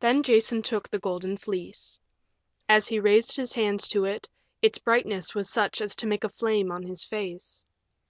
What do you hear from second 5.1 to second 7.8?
was such as to make a flame on his face.